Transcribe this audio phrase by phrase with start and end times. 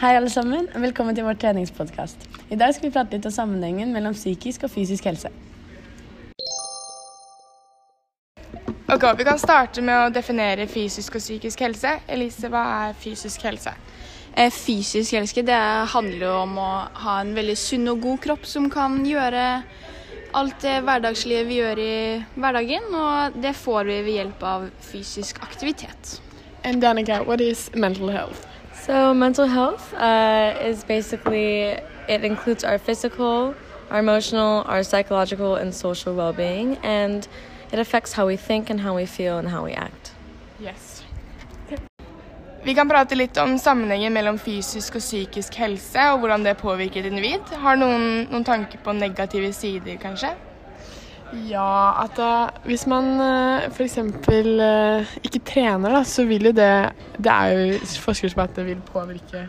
[0.00, 0.64] Hei, alle sammen.
[0.74, 2.22] og Velkommen til vår treningspodkast.
[2.48, 5.28] I dag skal vi prate litt om sammenhengen mellom psykisk og fysisk helse.
[8.88, 11.92] Ok, Vi kan starte med å definere fysisk og psykisk helse.
[12.08, 13.74] Elise, hva er fysisk helse?
[14.32, 15.60] Eh, Fysisk helse det
[15.92, 16.70] handler jo om å
[17.04, 19.62] ha en veldig sunn og god kropp som kan gjøre
[20.32, 25.42] alt det hverdagslige vi gjør i hverdagen, og det får vi ved hjelp av fysisk
[25.42, 26.20] aktivitet.
[26.64, 28.46] And Danica, what is mental health?
[28.74, 31.76] So, mental health uh, is basically,
[32.08, 33.54] it includes our physical,
[33.90, 37.26] our emotional, our psychological, and social well being, and
[37.72, 40.12] it affects how we think and how we feel and how we act.
[40.58, 41.04] Yes.
[42.62, 47.00] Vi kan prate litt om sammenhengen mellom fysisk og psykisk helse, og hvordan det påvirker
[47.00, 47.54] et individ.
[47.62, 50.34] Har noen noen tanker på negative sider, kanskje?
[51.50, 52.30] Ja, at da,
[52.66, 53.98] hvis man uh, f.eks.
[53.98, 56.72] Uh, ikke trener, da, så vil jo det
[57.18, 59.46] Det er jo forskere som at det vil påvirke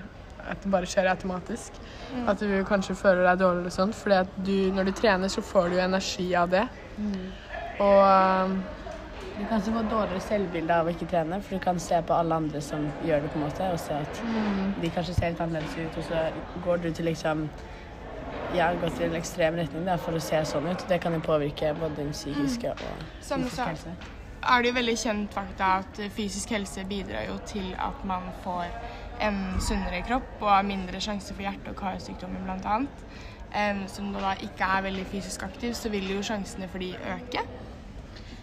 [0.51, 1.79] at det bare skjer automatisk.
[2.27, 3.93] At du kanskje føler deg dårlig eller sånn.
[3.95, 6.67] fordi at du, når du trener, så får du jo energi av det.
[7.79, 8.55] Og uh,
[9.39, 12.13] Du kan også få dårligere selvbilde av å ikke trene, for du kan se på
[12.13, 14.19] alle andre som gjør det, på en måte, og se at
[14.81, 16.25] de kanskje ser litt annerledes ut, og så
[16.65, 17.47] går du til liksom
[18.55, 20.87] ja, gått i en ekstrem retning da, for å se sånn ut.
[20.89, 23.93] Det kan jo påvirke både den psykiske og Som du sa, helse.
[24.41, 28.67] er det jo veldig kjent fakta at fysisk helse bidrar jo til at man får
[29.21, 32.79] en sunnere kropp og har mindre sjanse for hjerte- og karsykdommer bl.a.
[33.51, 37.43] Um, som da ikke er veldig fysisk aktiv, så vil jo sjansene for de øke.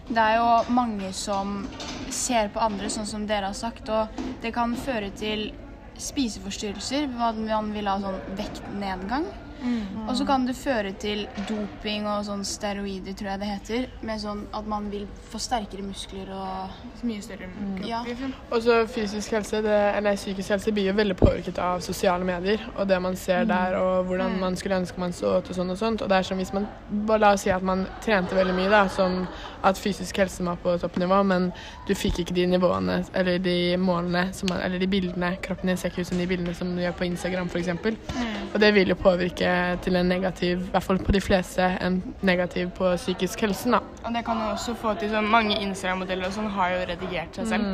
[0.09, 1.67] Det er jo mange som
[2.13, 5.51] ser på andre sånn som dere har sagt, og det kan føre til
[5.99, 7.09] spiseforstyrrelser.
[7.13, 9.27] Man vil ha sånn vektnedgang.
[10.07, 13.87] Og så kan det føre til doping og sånn steroider, tror jeg det heter.
[14.07, 17.83] Med sånn at man vil få sterkere muskler og Mye større kropp.
[17.87, 18.01] Ja.
[18.51, 22.63] Og så fysisk helse, det, eller psykisk helse, blir jo veldig påvirket av sosiale medier.
[22.75, 25.73] Og det man ser der, og hvordan man skulle ønske man så ut og sånn
[25.75, 26.03] og sånt.
[26.03, 26.67] Og det er som hvis man
[27.07, 29.25] bare La oss si at man trente veldig mye, da, som
[29.67, 31.49] at fysisk helse var på toppnivå, men
[31.87, 35.77] du fikk ikke de nivåene, eller de målene, som man, eller de bildene Kroppen din
[35.79, 37.69] ser ikke ut som de bildene som du gjør på Instagram, f.eks.
[38.53, 39.48] Og det vil jo påvirke
[39.83, 43.79] til en negativ, i hvert fall på de fleste, en negativ på psykisk helse, da.
[44.05, 47.35] Og det kan jo også få til sånn Mange Instagram-modeller og sånn har jo redigert
[47.35, 47.65] seg selv.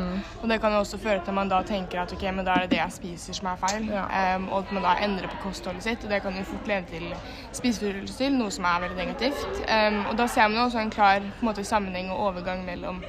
[0.42, 2.56] Og det kan jo også føre til at man da tenker at ok, men da
[2.56, 3.88] er det det jeg spiser som er feil.
[3.90, 6.04] Em, og at man da endrer på kostholdet sitt.
[6.04, 7.14] Og det kan jo fort lede til
[7.52, 9.62] spiseforstyrrelser, noe som er veldig negativt.
[9.66, 12.64] Um, og da ser man jo også en klar på en måte, sammenheng og overgang
[12.66, 13.02] mellom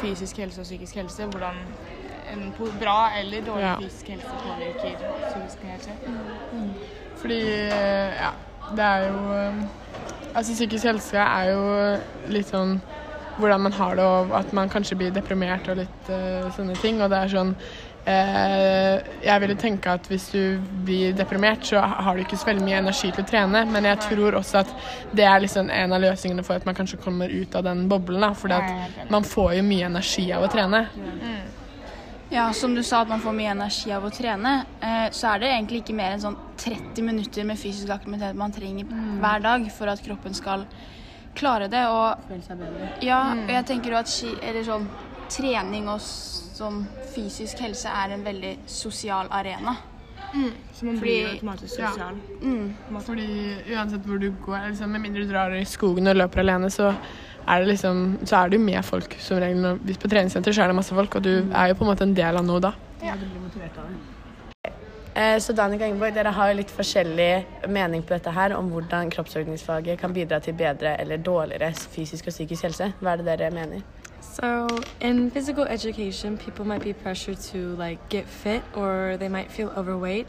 [0.00, 1.24] fysisk helse og psykisk helse.
[1.30, 1.62] Hvordan
[2.34, 3.76] en bra eller dårlig Ja.
[3.80, 4.96] fysisk helse påvirker
[5.30, 5.90] psykisk helse.
[7.24, 7.40] Fordi
[8.20, 8.34] ja,
[8.76, 9.64] det er jo eh,
[10.34, 11.64] Altså psykisk helse er jo
[12.34, 12.80] litt sånn
[13.38, 16.98] hvordan man har det, og at man kanskje blir deprimert og litt uh, sånne ting.
[17.02, 17.52] Og det er sånn
[18.10, 22.66] eh, Jeg ville tenke at hvis du blir deprimert, så har du ikke så veldig
[22.66, 23.64] mye energi til å trene.
[23.70, 24.74] Men jeg tror også at
[25.14, 28.24] det er liksom en av løsningene for at man kanskje kommer ut av den boblen.
[28.24, 30.86] at man får jo mye energi av å trene.
[32.30, 35.38] Ja, som du sa at man får mye energi av å trene, eh, så er
[35.42, 38.88] det egentlig ikke mer enn sånn 30 minutter med fysisk aktivitet man trenger
[39.20, 40.64] hver dag for at kroppen skal
[41.36, 41.84] klare det.
[41.86, 42.88] Og, Føle seg bedre.
[43.04, 44.88] ja, og jeg tenker jo at ski, eller sånn,
[45.28, 49.76] trening og sånn fysisk helse er en veldig sosial arena.
[50.74, 51.90] Så man blir jo automatisk Ja.
[51.92, 52.16] sosial.
[53.06, 53.26] Fordi
[53.70, 56.94] uansett hvor du går, liksom, med mindre du drar i skogen og løper alene, så
[57.48, 59.60] er det liksom, så er du med folk som regel.
[59.62, 61.90] Når- Hvis på treningssenter så er det masse folk, og du er jo på en
[61.96, 62.72] måte en del av noe da.
[63.02, 63.14] Ja.
[65.38, 69.98] Så Danica Ingeborg, dere har jo litt forskjellig mening på dette her, om hvordan kroppsordningsfaget
[70.00, 72.92] kan bidra til bedre eller dårligere fysisk og psykisk helse.
[73.00, 73.82] Hva er det dere mener?
[74.32, 74.68] So,
[75.00, 79.70] in physical education, people might be pressured to like get fit or they might feel
[79.76, 80.26] overweight,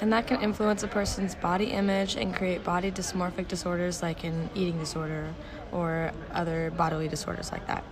[0.00, 4.48] and that can influence a person's body image and create body dysmorphic disorders like an
[4.54, 5.34] eating disorder
[5.72, 7.82] or other bodily disorders like that.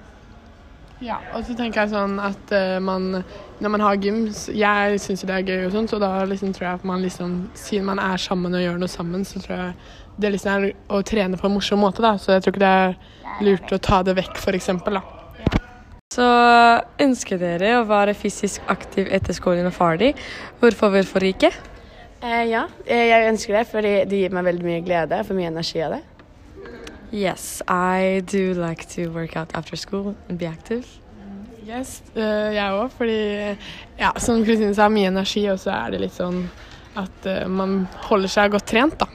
[1.00, 3.18] Ja, og så tenker jeg sånn at uh, man
[3.60, 4.22] Når man har gym
[4.56, 7.04] Jeg syns jo det er gøy og sånn, så da liksom tror jeg at man
[7.04, 9.74] liksom Siden man er sammen og gjør noe sammen, så tror jeg
[10.16, 12.14] det liksom er å trene på en morsom måte, da.
[12.16, 15.15] Så jeg tror ikke det er lurt å ta det vekk, for eksempel, da.
[16.16, 16.26] Så
[17.02, 20.14] ønsker dere å være fysisk aktiv etter skolen og ferdig.
[20.62, 21.50] Hvorfor, hvorfor ikke?
[22.22, 25.18] Eh, ja, eh, jeg ønsker det, fordi det gir meg veldig mye glede.
[25.18, 26.04] Jeg får mye energi av det.
[27.12, 30.86] Yes, I do like to work out after school and be active.
[31.66, 33.18] Yes, uh, jeg òg, fordi
[33.98, 36.44] ja, som Kristine sa, mye energi, og så er det litt sånn
[36.96, 39.08] at uh, man holder seg godt trent, da.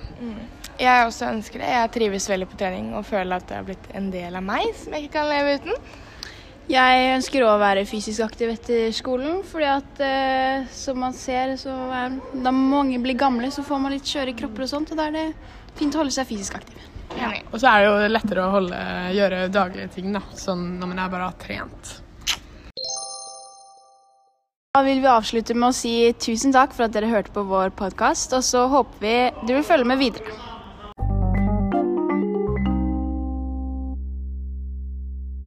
[0.82, 1.70] Jeg også ønsker det.
[1.72, 4.66] Jeg trives veldig på trening og føler at det har blitt en del av meg
[4.78, 5.78] som jeg ikke kan leve uten.
[6.70, 11.56] Jeg ønsker òg å være fysisk aktiv etter skolen, fordi at eh, som man ser,
[11.60, 15.02] så er da mange blir gamle, så får man litt skjøre kropper og sånt, og
[15.02, 15.26] da er det
[15.80, 16.78] fint å holde seg fysisk aktiv.
[17.18, 17.34] Ja.
[17.50, 18.78] Og så er det jo lettere å holde,
[19.18, 20.22] gjøre daglige ting, da.
[20.38, 21.98] Sånn når man er bare har trent.
[24.72, 27.74] Da vil vi avslutte med å si tusen takk for at dere hørte på vår
[27.76, 30.51] podkast, og så håper vi du vil følge med videre.